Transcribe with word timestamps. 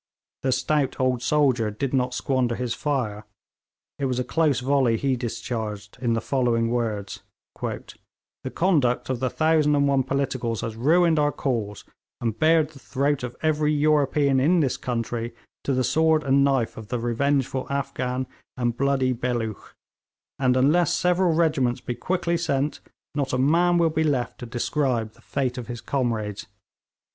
The 0.41 0.51
stout 0.51 0.99
old 0.99 1.21
soldier 1.21 1.69
did 1.69 1.93
not 1.93 2.15
squander 2.15 2.55
his 2.55 2.73
fire; 2.73 3.23
it 3.99 4.05
was 4.05 4.17
a 4.17 4.23
close 4.23 4.59
volley 4.59 4.97
he 4.97 5.15
discharged 5.15 5.99
in 6.01 6.13
the 6.13 6.19
following 6.21 6.71
words: 6.71 7.19
'The 7.61 8.49
conduct 8.55 9.11
of 9.11 9.19
the 9.19 9.29
thousand 9.29 9.75
and 9.75 9.87
one 9.87 10.01
politicals 10.01 10.61
has 10.61 10.75
ruined 10.75 11.19
our 11.19 11.31
cause, 11.31 11.83
and 12.19 12.39
bared 12.39 12.71
the 12.71 12.79
throat 12.79 13.21
of 13.21 13.35
every 13.43 13.71
European 13.71 14.39
in 14.39 14.59
this 14.59 14.75
country 14.75 15.35
to 15.65 15.71
the 15.71 15.83
sword 15.83 16.23
and 16.23 16.43
knife 16.43 16.77
of 16.77 16.87
the 16.87 16.97
revengeful 16.97 17.67
Afghan 17.69 18.25
and 18.57 18.75
bloody 18.77 19.13
Belooch; 19.13 19.75
and 20.39 20.57
unless 20.57 20.91
several 20.95 21.31
regiments 21.31 21.79
be 21.79 21.93
quickly 21.93 22.37
sent, 22.37 22.79
not 23.13 23.33
a 23.33 23.37
man 23.37 23.77
will 23.77 23.91
be 23.91 24.03
left 24.03 24.39
to 24.39 24.47
describe 24.47 25.11
the 25.11 25.21
fate 25.21 25.59
of 25.59 25.67
his 25.67 25.79
comrades. 25.79 26.47